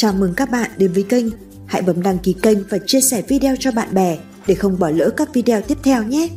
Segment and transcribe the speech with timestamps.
[0.00, 1.26] Chào mừng các bạn đến với kênh.
[1.66, 4.88] Hãy bấm đăng ký kênh và chia sẻ video cho bạn bè để không bỏ
[4.88, 6.28] lỡ các video tiếp theo nhé.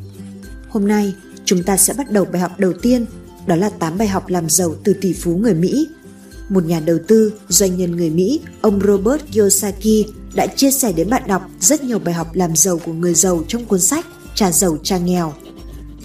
[0.69, 1.13] Hôm nay,
[1.45, 3.05] chúng ta sẽ bắt đầu bài học đầu tiên,
[3.45, 5.87] đó là 8 bài học làm giàu từ tỷ phú người Mỹ.
[6.49, 10.05] Một nhà đầu tư, doanh nhân người Mỹ, ông Robert Kiyosaki
[10.35, 13.43] đã chia sẻ đến bạn đọc rất nhiều bài học làm giàu của người giàu
[13.47, 14.05] trong cuốn sách
[14.35, 15.33] Cha giàu cha nghèo.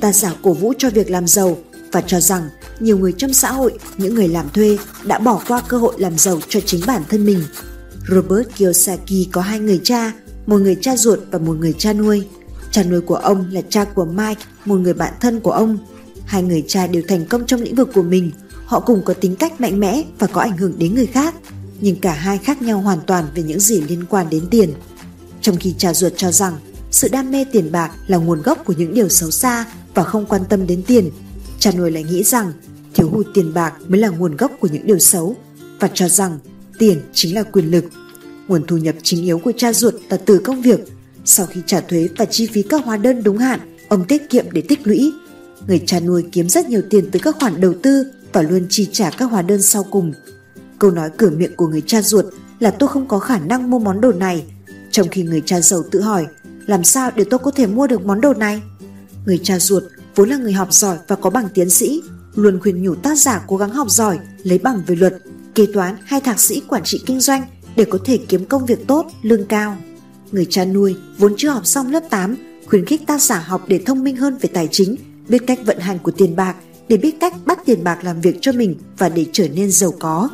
[0.00, 1.58] Ta giả cổ vũ cho việc làm giàu
[1.92, 2.48] và cho rằng
[2.80, 6.18] nhiều người trong xã hội, những người làm thuê đã bỏ qua cơ hội làm
[6.18, 7.42] giàu cho chính bản thân mình.
[8.08, 10.12] Robert Kiyosaki có hai người cha,
[10.46, 12.26] một người cha ruột và một người cha nuôi.
[12.70, 15.78] Cha nuôi của ông là cha của Mike, một người bạn thân của ông.
[16.26, 18.30] Hai người cha đều thành công trong lĩnh vực của mình.
[18.64, 21.34] Họ cùng có tính cách mạnh mẽ và có ảnh hưởng đến người khác.
[21.80, 24.72] Nhưng cả hai khác nhau hoàn toàn về những gì liên quan đến tiền.
[25.40, 26.58] Trong khi cha ruột cho rằng
[26.90, 30.26] sự đam mê tiền bạc là nguồn gốc của những điều xấu xa và không
[30.26, 31.10] quan tâm đến tiền,
[31.58, 32.52] cha nuôi lại nghĩ rằng
[32.94, 35.36] thiếu hụt tiền bạc mới là nguồn gốc của những điều xấu
[35.80, 36.38] và cho rằng
[36.78, 37.84] tiền chính là quyền lực.
[38.48, 40.80] Nguồn thu nhập chính yếu của cha ruột là từ công việc.
[41.24, 44.44] Sau khi trả thuế và chi phí các hóa đơn đúng hạn, ông tiết kiệm
[44.52, 45.12] để tích lũy.
[45.66, 48.88] Người cha nuôi kiếm rất nhiều tiền từ các khoản đầu tư và luôn chi
[48.92, 50.12] trả các hóa đơn sau cùng.
[50.78, 52.24] Câu nói cửa miệng của người cha ruột
[52.58, 54.44] là tôi không có khả năng mua món đồ này,
[54.90, 56.26] trong khi người cha giàu tự hỏi
[56.66, 58.62] làm sao để tôi có thể mua được món đồ này?
[59.26, 59.82] Người cha ruột
[60.18, 62.02] vốn là người học giỏi và có bằng tiến sĩ,
[62.34, 65.14] luôn khuyên nhủ tác giả cố gắng học giỏi, lấy bằng về luật,
[65.54, 67.42] kế toán hay thạc sĩ quản trị kinh doanh
[67.76, 69.76] để có thể kiếm công việc tốt, lương cao.
[70.32, 73.80] Người cha nuôi vốn chưa học xong lớp 8, khuyến khích tác giả học để
[73.86, 74.96] thông minh hơn về tài chính,
[75.28, 76.56] biết cách vận hành của tiền bạc,
[76.88, 79.92] để biết cách bắt tiền bạc làm việc cho mình và để trở nên giàu
[79.98, 80.28] có.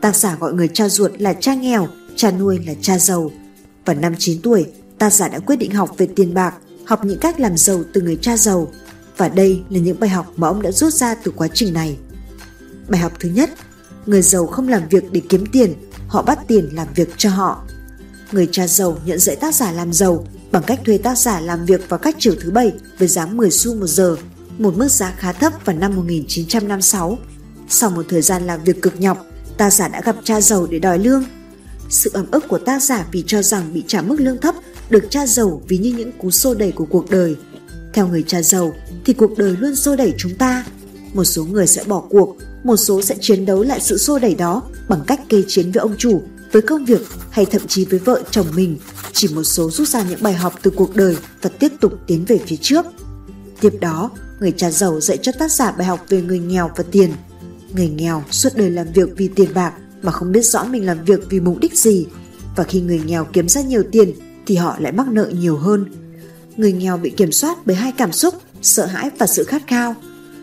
[0.00, 3.30] Tác giả gọi người cha ruột là cha nghèo, cha nuôi là cha giàu.
[3.84, 4.66] Vào năm 9 tuổi,
[4.98, 8.00] tác giả đã quyết định học về tiền bạc, học những cách làm giàu từ
[8.00, 8.72] người cha giàu.
[9.16, 11.96] Và đây là những bài học mà ông đã rút ra từ quá trình này.
[12.88, 13.50] Bài học thứ nhất,
[14.06, 15.74] người giàu không làm việc để kiếm tiền,
[16.08, 17.64] họ bắt tiền làm việc cho họ.
[18.32, 21.66] Người cha giàu nhận dạy tác giả làm giàu bằng cách thuê tác giả làm
[21.66, 24.16] việc vào các chiều thứ bảy với giá 10 xu một giờ,
[24.58, 27.18] một mức giá khá thấp vào năm 1956.
[27.68, 29.26] Sau một thời gian làm việc cực nhọc,
[29.56, 31.24] tác giả đã gặp cha giàu để đòi lương.
[31.88, 34.54] Sự ấm ức của tác giả vì cho rằng bị trả mức lương thấp
[34.90, 37.36] được cha giàu ví như những cú xô đẩy của cuộc đời.
[37.96, 38.74] Theo người cha giàu
[39.04, 40.64] thì cuộc đời luôn xô đẩy chúng ta.
[41.14, 44.34] Một số người sẽ bỏ cuộc, một số sẽ chiến đấu lại sự xô đẩy
[44.34, 47.98] đó bằng cách kê chiến với ông chủ, với công việc hay thậm chí với
[47.98, 48.78] vợ chồng mình.
[49.12, 52.24] Chỉ một số rút ra những bài học từ cuộc đời và tiếp tục tiến
[52.24, 52.86] về phía trước.
[53.60, 56.84] Tiếp đó, người cha giàu dạy cho tác giả bài học về người nghèo và
[56.90, 57.12] tiền.
[57.74, 61.04] Người nghèo suốt đời làm việc vì tiền bạc mà không biết rõ mình làm
[61.04, 62.06] việc vì mục đích gì.
[62.56, 64.12] Và khi người nghèo kiếm ra nhiều tiền
[64.46, 65.84] thì họ lại mắc nợ nhiều hơn.
[66.56, 69.94] Người nghèo bị kiểm soát bởi hai cảm xúc, sợ hãi và sự khát khao.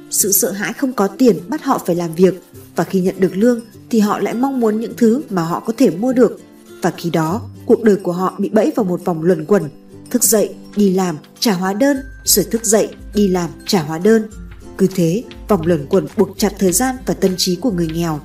[0.09, 2.43] Sự sợ hãi không có tiền bắt họ phải làm việc
[2.75, 5.73] và khi nhận được lương thì họ lại mong muốn những thứ mà họ có
[5.77, 6.39] thể mua được.
[6.81, 9.63] Và khi đó cuộc đời của họ bị bẫy vào một vòng luẩn quẩn
[10.09, 14.29] thức dậy đi làm trả hóa đơn rồi thức dậy đi làm trả hóa đơn.
[14.77, 18.19] Cứ thế vòng luẩn quẩn buộc chặt thời gian và tâm trí của người nghèo.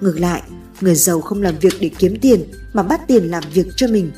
[0.00, 0.42] Ngược lại
[0.80, 4.10] người giàu không làm việc để kiếm tiền mà bắt tiền làm việc cho mình.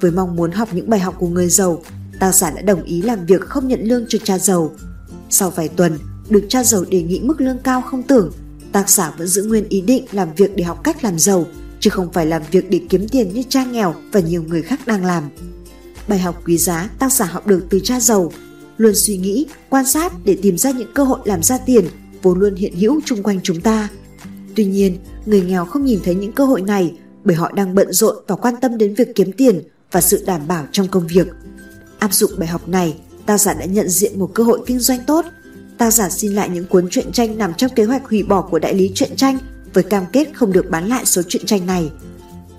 [0.00, 1.82] Với mong muốn học những bài học của người giàu,
[2.18, 4.74] tác giả đã đồng ý làm việc không nhận lương cho cha giàu.
[5.30, 5.98] Sau vài tuần,
[6.28, 8.32] được cha giàu đề nghị mức lương cao không tưởng,
[8.72, 11.46] tác giả vẫn giữ nguyên ý định làm việc để học cách làm giàu,
[11.80, 14.80] chứ không phải làm việc để kiếm tiền như cha nghèo và nhiều người khác
[14.86, 15.24] đang làm.
[16.08, 18.32] Bài học quý giá tác giả học được từ cha giàu,
[18.76, 21.84] luôn suy nghĩ, quan sát để tìm ra những cơ hội làm ra tiền
[22.22, 23.88] vốn luôn hiện hữu chung quanh chúng ta.
[24.54, 27.92] Tuy nhiên, người nghèo không nhìn thấy những cơ hội này bởi họ đang bận
[27.92, 29.62] rộn và quan tâm đến việc kiếm tiền
[29.92, 31.26] và sự đảm bảo trong công việc.
[31.98, 35.04] Áp dụng bài học này, tác giả đã nhận diện một cơ hội kinh doanh
[35.06, 35.24] tốt.
[35.78, 38.58] Tác giả xin lại những cuốn truyện tranh nằm trong kế hoạch hủy bỏ của
[38.58, 39.38] đại lý truyện tranh
[39.72, 41.90] với cam kết không được bán lại số truyện tranh này.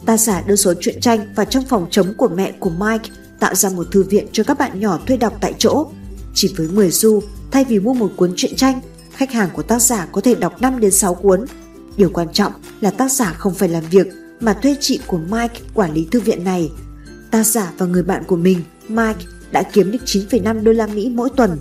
[0.06, 3.56] Tác giả đưa số truyện tranh vào trong phòng chống của mẹ của Mike tạo
[3.56, 5.88] ra một thư viện cho các bạn nhỏ thuê đọc tại chỗ.
[6.34, 8.82] Chỉ với 10 xu, thay vì mua một cuốn truyện tranh,
[9.12, 11.46] khách hàng của tác giả có thể đọc 5 đến 6 cuốn.
[11.98, 14.08] Điều quan trọng là tác giả không phải làm việc
[14.40, 16.72] mà thuê chị của Mike quản lý thư viện này
[17.32, 21.12] tác giả và người bạn của mình, Mike, đã kiếm được 9,5 đô la Mỹ
[21.14, 21.60] mỗi tuần.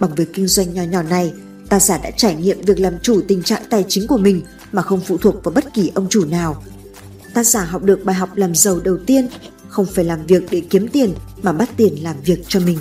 [0.00, 1.32] Bằng việc kinh doanh nhỏ nhỏ này,
[1.68, 4.42] ta giả đã trải nghiệm việc làm chủ tình trạng tài chính của mình
[4.72, 6.62] mà không phụ thuộc vào bất kỳ ông chủ nào.
[7.34, 9.28] Ta giả học được bài học làm giàu đầu tiên,
[9.68, 12.78] không phải làm việc để kiếm tiền mà bắt tiền làm việc cho mình.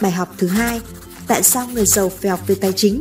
[0.00, 0.80] Bài học thứ hai,
[1.26, 3.00] tại sao người giàu phải học về tài chính?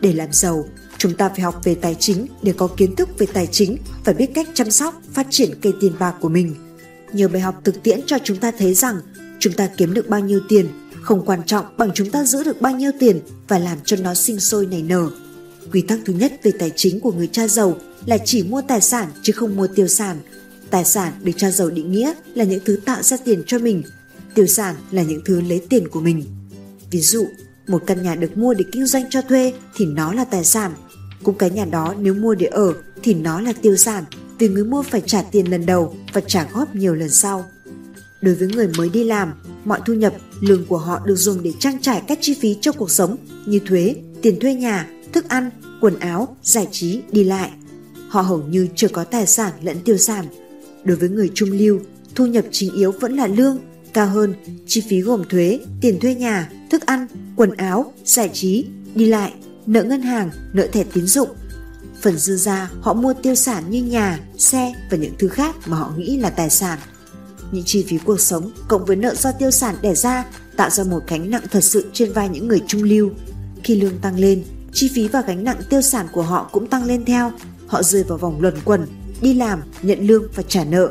[0.00, 0.64] Để làm giàu,
[0.98, 4.12] chúng ta phải học về tài chính để có kiến thức về tài chính và
[4.12, 6.54] biết cách chăm sóc, phát triển cây tiền bạc của mình–
[7.14, 8.96] nhiều bài học thực tiễn cho chúng ta thấy rằng
[9.38, 10.66] chúng ta kiếm được bao nhiêu tiền
[11.02, 14.14] không quan trọng bằng chúng ta giữ được bao nhiêu tiền và làm cho nó
[14.14, 15.10] sinh sôi nảy nở.
[15.72, 17.76] Quy tắc thứ nhất về tài chính của người cha giàu
[18.06, 20.16] là chỉ mua tài sản chứ không mua tiêu sản.
[20.70, 23.82] Tài sản được cha giàu định nghĩa là những thứ tạo ra tiền cho mình,
[24.34, 26.24] tiêu sản là những thứ lấy tiền của mình.
[26.90, 27.26] Ví dụ,
[27.66, 30.74] một căn nhà được mua để kinh doanh cho thuê thì nó là tài sản.
[31.22, 34.04] Cũng cái nhà đó nếu mua để ở thì nó là tiêu sản
[34.42, 37.44] vì người mua phải trả tiền lần đầu và trả góp nhiều lần sau.
[38.20, 39.32] Đối với người mới đi làm,
[39.64, 42.72] mọi thu nhập, lương của họ được dùng để trang trải các chi phí cho
[42.72, 43.16] cuộc sống
[43.46, 45.50] như thuế, tiền thuê nhà, thức ăn,
[45.80, 47.50] quần áo, giải trí, đi lại.
[48.08, 50.24] Họ hầu như chưa có tài sản lẫn tiêu sản.
[50.84, 51.80] Đối với người trung lưu,
[52.14, 53.58] thu nhập chính yếu vẫn là lương,
[53.92, 54.34] cao hơn
[54.66, 57.06] chi phí gồm thuế, tiền thuê nhà, thức ăn,
[57.36, 59.32] quần áo, giải trí, đi lại,
[59.66, 61.28] nợ ngân hàng, nợ thẻ tín dụng.
[62.02, 65.76] Phần dư ra họ mua tiêu sản như nhà, xe và những thứ khác mà
[65.76, 66.78] họ nghĩ là tài sản.
[67.52, 70.24] Những chi phí cuộc sống cộng với nợ do tiêu sản đẻ ra
[70.56, 73.10] tạo ra một gánh nặng thật sự trên vai những người trung lưu.
[73.64, 76.84] Khi lương tăng lên, chi phí và gánh nặng tiêu sản của họ cũng tăng
[76.84, 77.32] lên theo.
[77.66, 78.86] Họ rơi vào vòng luẩn quẩn,
[79.20, 80.90] đi làm, nhận lương và trả nợ.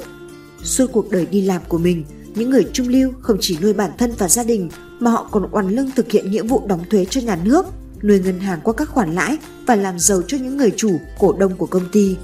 [0.63, 2.03] Suốt cuộc đời đi làm của mình,
[2.35, 4.69] những người trung lưu không chỉ nuôi bản thân và gia đình
[4.99, 7.65] mà họ còn oằn lưng thực hiện nghĩa vụ đóng thuế cho nhà nước,
[8.03, 11.33] nuôi ngân hàng qua các khoản lãi và làm giàu cho những người chủ, cổ
[11.39, 12.17] đông của công ty.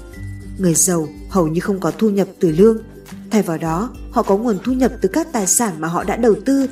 [0.58, 2.78] Người giàu hầu như không có thu nhập từ lương.
[3.30, 6.16] Thay vào đó, họ có nguồn thu nhập từ các tài sản mà họ đã
[6.16, 6.66] đầu tư,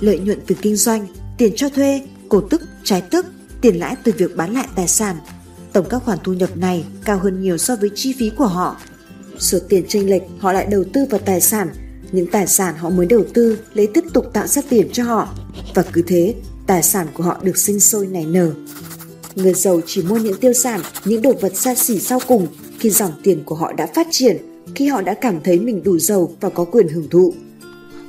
[0.00, 1.06] lợi nhuận từ kinh doanh,
[1.38, 3.26] tiền cho thuê, cổ tức, trái tức,
[3.60, 5.16] tiền lãi từ việc bán lại tài sản.
[5.72, 8.76] Tổng các khoản thu nhập này cao hơn nhiều so với chi phí của họ.
[9.38, 11.68] Số tiền tranh lệch họ lại đầu tư vào tài sản
[12.12, 15.28] những tài sản họ mới đầu tư lấy tiếp tục tạo ra tiền cho họ
[15.74, 16.34] và cứ thế
[16.66, 18.52] tài sản của họ được sinh sôi nảy nở.
[19.34, 22.46] Người giàu chỉ mua những tiêu sản, những đồ vật xa xỉ sau cùng
[22.78, 24.36] khi dòng tiền của họ đã phát triển,
[24.74, 27.34] khi họ đã cảm thấy mình đủ giàu và có quyền hưởng thụ.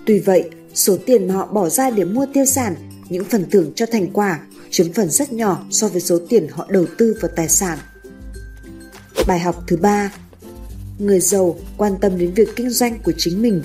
[0.05, 2.75] Tuy vậy, số tiền mà họ bỏ ra để mua tiêu sản,
[3.09, 4.39] những phần thưởng cho thành quả
[4.69, 7.77] chiếm phần rất nhỏ so với số tiền họ đầu tư vào tài sản.
[9.27, 10.11] Bài học thứ ba
[10.99, 13.61] Người giàu quan tâm đến việc kinh doanh của chính mình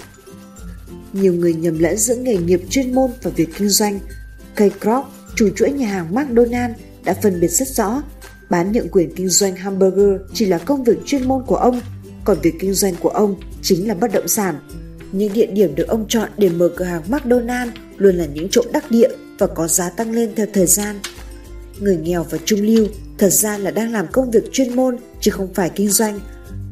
[1.13, 4.01] nhiều người nhầm lẫn giữa nghề nghiệp chuyên môn và việc kinh doanh.
[4.57, 5.05] Kay Kroc,
[5.37, 8.03] chủ chuỗi nhà hàng McDonald, đã phân biệt rất rõ
[8.51, 11.81] bán nhượng quyền kinh doanh hamburger chỉ là công việc chuyên môn của ông,
[12.25, 14.55] còn việc kinh doanh của ông chính là bất động sản.
[15.13, 18.63] Những địa điểm được ông chọn để mở cửa hàng McDonald luôn là những chỗ
[18.73, 19.09] đắc địa
[19.39, 21.01] và có giá tăng lên theo thời gian.
[21.81, 22.87] Người nghèo và trung lưu
[23.19, 26.21] thật ra là đang làm công việc chuyên môn chứ không phải kinh doanh.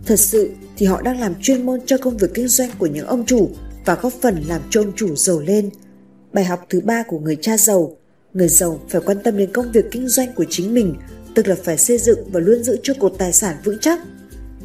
[0.06, 3.06] Thật sự thì họ đang làm chuyên môn cho công việc kinh doanh của những
[3.06, 3.50] ông chủ
[3.84, 5.70] và góp phần làm cho ông chủ giàu lên.
[6.32, 7.96] Bài học thứ ba của người cha giàu,
[8.34, 10.94] người giàu phải quan tâm đến công việc kinh doanh của chính mình,
[11.34, 14.00] tức là phải xây dựng và luôn giữ cho cột tài sản vững chắc.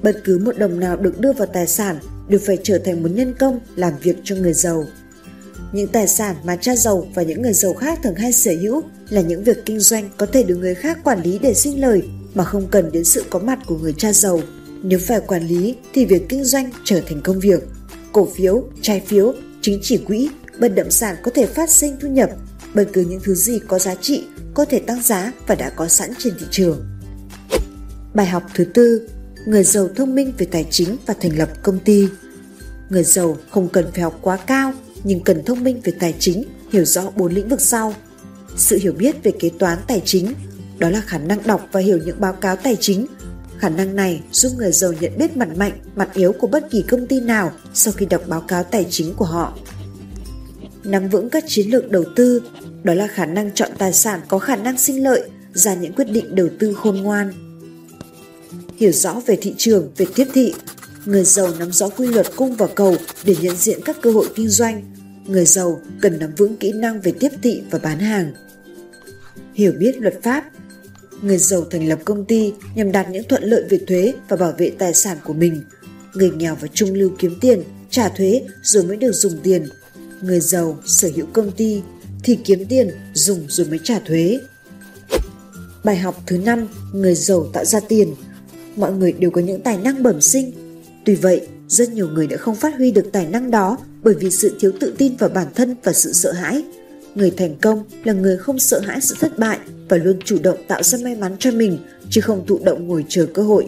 [0.03, 3.09] Bất cứ một đồng nào được đưa vào tài sản đều phải trở thành một
[3.13, 4.85] nhân công làm việc cho người giàu.
[5.71, 8.81] Những tài sản mà cha giàu và những người giàu khác thường hay sở hữu
[9.09, 12.03] là những việc kinh doanh có thể được người khác quản lý để sinh lời
[12.33, 14.39] mà không cần đến sự có mặt của người cha giàu.
[14.83, 17.63] Nếu phải quản lý thì việc kinh doanh trở thành công việc
[18.11, 20.29] cổ phiếu, trái phiếu, chứng chỉ quỹ,
[20.59, 22.29] bất động sản có thể phát sinh thu nhập,
[22.73, 24.23] bất cứ những thứ gì có giá trị
[24.53, 26.85] có thể tăng giá và đã có sẵn trên thị trường.
[28.13, 29.07] Bài học thứ tư,
[29.47, 32.07] người giàu thông minh về tài chính và thành lập công ty.
[32.89, 34.73] Người giàu không cần phải học quá cao
[35.03, 37.93] nhưng cần thông minh về tài chính, hiểu rõ bốn lĩnh vực sau.
[38.57, 40.33] Sự hiểu biết về kế toán tài chính,
[40.77, 43.07] đó là khả năng đọc và hiểu những báo cáo tài chính,
[43.57, 46.81] Khả năng này giúp người giàu nhận biết mặt mạnh, mặt yếu của bất kỳ
[46.81, 49.57] công ty nào sau khi đọc báo cáo tài chính của họ.
[50.85, 52.41] Nắm vững các chiến lược đầu tư,
[52.83, 56.11] đó là khả năng chọn tài sản có khả năng sinh lợi, ra những quyết
[56.11, 57.33] định đầu tư khôn ngoan.
[58.77, 60.53] Hiểu rõ về thị trường, về tiếp thị,
[61.05, 64.27] người giàu nắm rõ quy luật cung và cầu để nhận diện các cơ hội
[64.35, 64.83] kinh doanh.
[65.27, 68.33] Người giàu cần nắm vững kỹ năng về tiếp thị và bán hàng.
[69.53, 70.43] Hiểu biết luật pháp,
[71.21, 74.53] người giàu thành lập công ty nhằm đạt những thuận lợi về thuế và bảo
[74.57, 75.61] vệ tài sản của mình.
[76.13, 79.65] Người nghèo và trung lưu kiếm tiền, trả thuế rồi mới được dùng tiền.
[80.25, 81.81] Người giàu sở hữu công ty
[82.23, 84.39] thì kiếm tiền, dùng rồi mới trả thuế.
[85.83, 88.15] Bài học thứ năm, người giàu tạo ra tiền.
[88.75, 90.51] Mọi người đều có những tài năng bẩm sinh.
[91.05, 94.31] Tuy vậy, rất nhiều người đã không phát huy được tài năng đó bởi vì
[94.31, 96.63] sự thiếu tự tin vào bản thân và sự sợ hãi
[97.15, 100.57] người thành công là người không sợ hãi sự thất bại và luôn chủ động
[100.67, 101.77] tạo ra may mắn cho mình
[102.09, 103.67] chứ không thụ động ngồi chờ cơ hội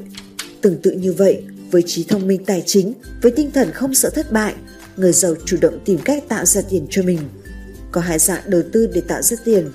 [0.61, 4.09] tương tự như vậy với trí thông minh tài chính với tinh thần không sợ
[4.09, 4.53] thất bại
[4.97, 7.19] người giàu chủ động tìm cách tạo ra tiền cho mình.
[7.91, 9.71] Có hai dạng đầu tư để tạo ra tiền.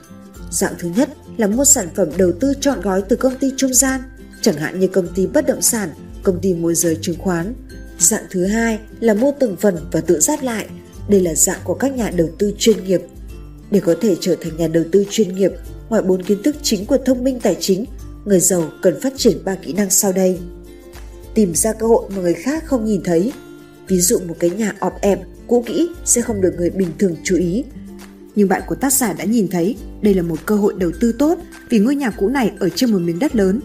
[0.51, 3.75] Dạng thứ nhất là mua sản phẩm đầu tư chọn gói từ công ty trung
[3.75, 4.01] gian
[4.43, 5.91] chẳng hạn như công ty bất động sản
[6.23, 7.55] công ty môi giới chứng khoán.
[7.99, 10.67] Dạng thứ hai là mua từng phần và tự sát lại.
[11.09, 13.03] Đây là dạng của các nhà đầu tư chuyên nghiệp.
[13.71, 15.53] Để có thể trở thành nhà đầu tư chuyên nghiệp,
[15.89, 17.85] ngoài bốn kiến thức chính của thông minh tài chính,
[18.25, 20.39] người giàu cần phát triển ba kỹ năng sau đây.
[21.35, 23.33] Tìm ra cơ hội mà người khác không nhìn thấy.
[23.89, 27.17] Ví dụ một cái nhà ọp ẹp, cũ kỹ sẽ không được người bình thường
[27.25, 27.65] chú ý.
[28.35, 31.13] Nhưng bạn của tác giả đã nhìn thấy đây là một cơ hội đầu tư
[31.13, 33.61] tốt vì ngôi nhà cũ này ở trên một miếng đất lớn.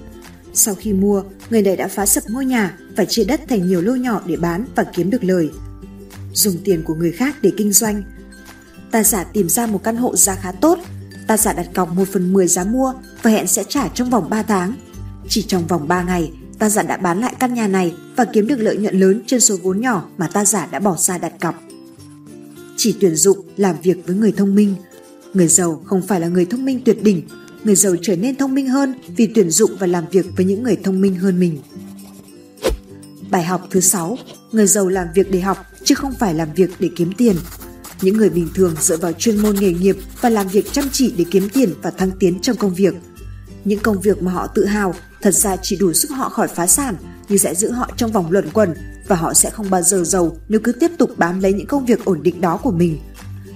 [0.54, 3.82] Sau khi mua, người này đã phá sập ngôi nhà và chia đất thành nhiều
[3.82, 5.50] lô nhỏ để bán và kiếm được lời.
[6.34, 8.04] Dùng tiền của người khác để kinh doanh.
[8.92, 10.80] Tác giả tìm ra một căn hộ giá khá tốt
[11.28, 14.30] tác giả đặt cọc 1 phần 10 giá mua và hẹn sẽ trả trong vòng
[14.30, 14.74] 3 tháng.
[15.30, 18.48] Chỉ trong vòng 3 ngày, ta giả đã bán lại căn nhà này và kiếm
[18.48, 21.34] được lợi nhuận lớn trên số vốn nhỏ mà ta giả đã bỏ ra đặt
[21.42, 21.64] cọc.
[22.78, 24.76] Chỉ tuyển dụng làm việc với người thông minh.
[25.34, 27.22] Người giàu không phải là người thông minh tuyệt đỉnh,
[27.64, 30.64] người giàu trở nên thông minh hơn vì tuyển dụng và làm việc với những
[30.64, 31.60] người thông minh hơn mình.
[33.32, 34.18] Bài học thứ 6,
[34.52, 37.36] người giàu làm việc để học chứ không phải làm việc để kiếm tiền
[38.02, 41.14] những người bình thường dựa vào chuyên môn nghề nghiệp và làm việc chăm chỉ
[41.18, 42.94] để kiếm tiền và thăng tiến trong công việc.
[43.66, 46.68] Những công việc mà họ tự hào thật ra chỉ đủ giúp họ khỏi phá
[46.68, 46.96] sản
[47.30, 48.74] nhưng sẽ giữ họ trong vòng luẩn quẩn
[49.08, 51.86] và họ sẽ không bao giờ giàu nếu cứ tiếp tục bám lấy những công
[51.86, 52.98] việc ổn định đó của mình.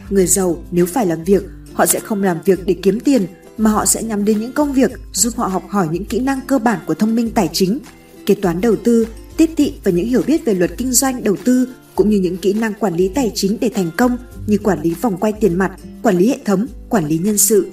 [0.10, 3.28] Người giàu nếu phải làm việc, họ sẽ không làm việc để kiếm tiền
[3.58, 6.40] mà họ sẽ nhắm đến những công việc giúp họ học hỏi những kỹ năng
[6.48, 7.80] cơ bản của thông minh tài chính,
[8.26, 11.36] kế toán đầu tư, tiếp thị và những hiểu biết về luật kinh doanh đầu
[11.44, 14.82] tư cũng như những kỹ năng quản lý tài chính để thành công như quản
[14.82, 15.72] lý vòng quay tiền mặt,
[16.04, 17.68] quản lý hệ thống, quản lý nhân sự.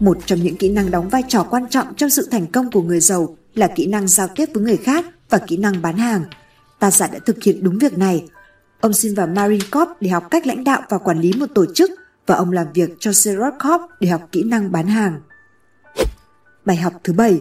[0.00, 2.82] Một trong những kỹ năng đóng vai trò quan trọng trong sự thành công của
[2.82, 6.24] người giàu là kỹ năng giao tiếp với người khác và kỹ năng bán hàng.
[6.78, 8.24] Ta giả đã thực hiện đúng việc này.
[8.80, 11.66] Ông xin vào Marine Corp để học cách lãnh đạo và quản lý một tổ
[11.74, 11.90] chức
[12.26, 15.20] và ông làm việc cho Xerox Corp để học kỹ năng bán hàng.
[16.64, 17.40] Bài học thứ bảy,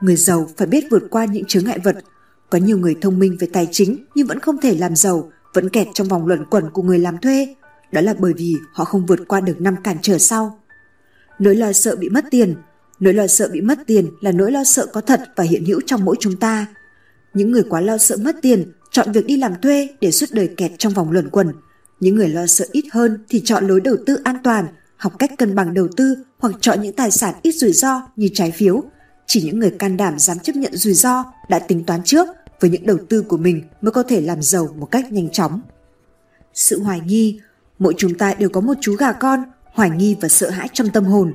[0.00, 1.96] người giàu phải biết vượt qua những chướng ngại vật.
[2.50, 5.68] Có nhiều người thông minh về tài chính nhưng vẫn không thể làm giàu vẫn
[5.68, 7.54] kẹt trong vòng luẩn quẩn của người làm thuê,
[7.92, 10.57] đó là bởi vì họ không vượt qua được năm cản trở sau.
[11.38, 12.54] Nỗi lo sợ bị mất tiền,
[13.00, 15.80] nỗi lo sợ bị mất tiền là nỗi lo sợ có thật và hiện hữu
[15.86, 16.66] trong mỗi chúng ta.
[17.34, 20.48] Những người quá lo sợ mất tiền chọn việc đi làm thuê để suốt đời
[20.56, 21.52] kẹt trong vòng luẩn quẩn.
[22.00, 24.66] Những người lo sợ ít hơn thì chọn lối đầu tư an toàn,
[24.96, 28.28] học cách cân bằng đầu tư hoặc chọn những tài sản ít rủi ro như
[28.34, 28.82] trái phiếu.
[29.26, 32.26] Chỉ những người can đảm dám chấp nhận rủi ro đã tính toán trước
[32.60, 35.60] với những đầu tư của mình mới có thể làm giàu một cách nhanh chóng.
[36.54, 37.40] Sự hoài nghi,
[37.78, 39.42] mỗi chúng ta đều có một chú gà con,
[39.78, 41.34] hoài nghi và sợ hãi trong tâm hồn.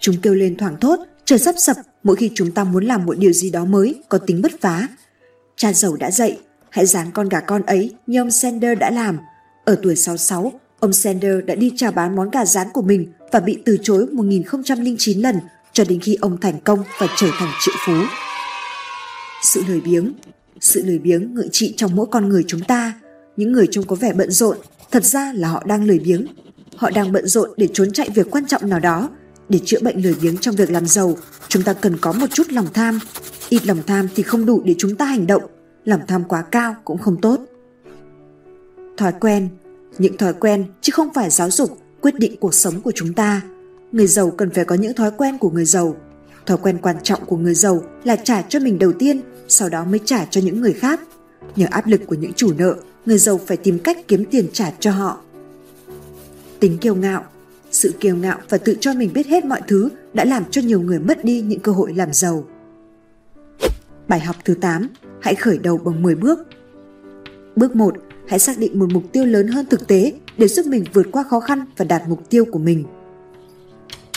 [0.00, 3.18] Chúng kêu lên thoảng thốt, trời sắp sập mỗi khi chúng ta muốn làm một
[3.18, 4.88] điều gì đó mới có tính bất phá.
[5.56, 6.38] Cha giàu đã dạy,
[6.70, 9.18] hãy dán con gà con ấy như ông Sender đã làm.
[9.64, 13.40] Ở tuổi 66, ông Sender đã đi chào bán món gà rán của mình và
[13.40, 15.36] bị từ chối 1009 lần
[15.72, 17.94] cho đến khi ông thành công và trở thành triệu phú.
[19.42, 20.12] Sự lười biếng
[20.60, 22.92] sự lười biếng ngự trị trong mỗi con người chúng ta
[23.36, 24.56] những người trông có vẻ bận rộn
[24.90, 26.26] thật ra là họ đang lười biếng
[26.82, 29.10] họ đang bận rộn để trốn chạy việc quan trọng nào đó.
[29.48, 31.16] Để chữa bệnh lười biếng trong việc làm giàu
[31.48, 32.98] chúng ta cần có một chút lòng tham.
[33.48, 35.42] Ít lòng tham thì không đủ để chúng ta hành động.
[35.84, 37.40] Lòng tham quá cao cũng không tốt.
[38.96, 39.48] Thói quen.
[39.98, 43.40] Những thói quen chứ không phải giáo dục quyết định cuộc sống của chúng ta.
[43.92, 45.96] Người giàu cần phải có những thói quen của người giàu.
[46.46, 49.84] Thói quen quan trọng của người giàu là trả cho mình đầu tiên sau đó
[49.84, 51.00] mới trả cho những người khác.
[51.56, 52.74] Nhờ áp lực của những chủ nợ,
[53.06, 55.20] người giàu phải tìm cách kiếm tiền trả cho họ.
[56.62, 57.24] Tính kiêu ngạo
[57.70, 60.80] Sự kiêu ngạo và tự cho mình biết hết mọi thứ đã làm cho nhiều
[60.80, 62.44] người mất đi những cơ hội làm giàu.
[64.08, 64.88] Bài học thứ 8.
[65.20, 66.38] Hãy khởi đầu bằng 10 bước.
[67.56, 67.94] Bước 1.
[68.28, 71.22] Hãy xác định một mục tiêu lớn hơn thực tế để giúp mình vượt qua
[71.22, 72.84] khó khăn và đạt mục tiêu của mình.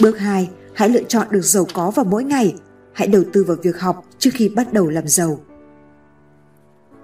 [0.01, 0.49] Bước 2.
[0.73, 2.55] Hãy lựa chọn được giàu có vào mỗi ngày
[2.93, 5.39] hãy đầu tư vào việc học trước khi bắt đầu làm giàu.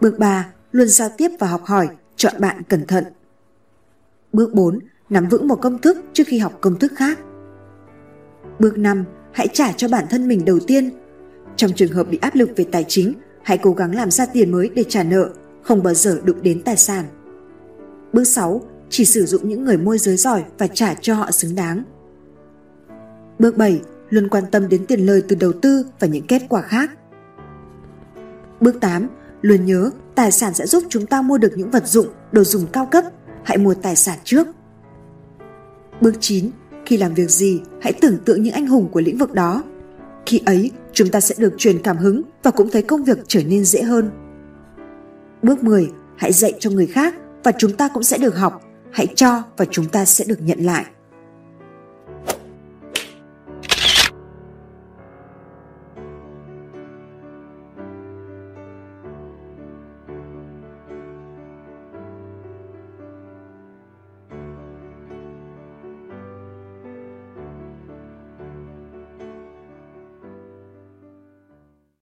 [0.01, 0.53] Bước 3.
[0.71, 3.03] Luôn giao tiếp và học hỏi, chọn bạn cẩn thận.
[4.33, 4.79] Bước 4.
[5.11, 7.19] Nắm vững một công thức trước khi học công thức khác.
[8.59, 9.05] Bước 5.
[9.31, 10.89] Hãy trả cho bản thân mình đầu tiên.
[11.55, 13.13] Trong trường hợp bị áp lực về tài chính,
[13.43, 15.29] hãy cố gắng làm ra tiền mới để trả nợ,
[15.63, 17.05] không bao giờ đụng đến tài sản.
[18.13, 18.61] Bước 6.
[18.89, 21.83] Chỉ sử dụng những người môi giới giỏi và trả cho họ xứng đáng.
[23.39, 26.61] Bước 7 luôn quan tâm đến tiền lời từ đầu tư và những kết quả
[26.61, 26.91] khác.
[28.59, 29.07] Bước 8.
[29.41, 32.67] Luôn nhớ tài sản sẽ giúp chúng ta mua được những vật dụng, đồ dùng
[32.73, 33.03] cao cấp.
[33.43, 34.47] Hãy mua tài sản trước.
[36.01, 36.49] Bước 9.
[36.85, 39.63] Khi làm việc gì, hãy tưởng tượng những anh hùng của lĩnh vực đó.
[40.25, 43.43] Khi ấy, chúng ta sẽ được truyền cảm hứng và cũng thấy công việc trở
[43.43, 44.09] nên dễ hơn.
[45.41, 45.89] Bước 10.
[46.17, 48.61] Hãy dạy cho người khác và chúng ta cũng sẽ được học.
[48.91, 50.85] Hãy cho và chúng ta sẽ được nhận lại.